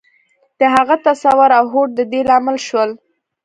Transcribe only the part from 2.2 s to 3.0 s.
لامل شول.